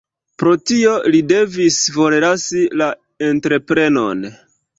[0.43, 2.89] Pro tio li devis forlasi la
[3.29, 4.27] entreprenon.